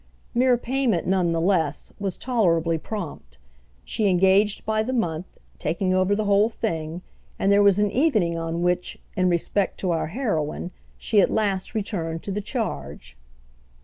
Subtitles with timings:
[0.33, 3.37] Mere payment, none the less, was tolerably prompt;
[3.85, 7.03] she engaged by the month, taking over the whole thing;
[7.37, 11.75] and there was an evening on which, in respect to our heroine, she at last
[11.75, 13.15] returned to the charge.